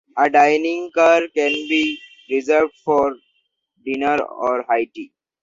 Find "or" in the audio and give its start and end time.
4.19-4.63